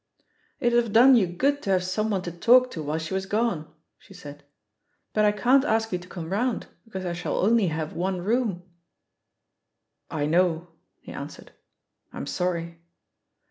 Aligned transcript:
It'd 0.59 0.81
have 0.83 0.91
done 0.93 1.13
you 1.13 1.27
good 1.27 1.61
to 1.61 1.69
have 1.69 1.83
someone 1.83 2.23
to 2.23 2.31
talk 2.31 2.71
to 2.71 2.81
while 2.81 2.97
she 2.97 3.13
was 3.13 3.27
gone," 3.27 3.71
she 3.99 4.15
said; 4.15 4.43
"but 5.13 5.25
I 5.25 5.31
can'i 5.31 5.63
ask 5.67 5.91
you 5.91 5.99
to 5.99 6.07
come 6.07 6.31
round, 6.31 6.65
because 6.85 7.05
I 7.05 7.13
shall 7.13 7.37
only 7.37 7.67
have 7.67 7.93
one 7.93 8.21
room/* 8.23 8.63
€t' 8.63 8.63
1 10.15 10.31
know," 10.31 10.69
he 11.01 11.11
answered. 11.11 11.51
"I*m 12.11 12.25
sorry." 12.25 12.79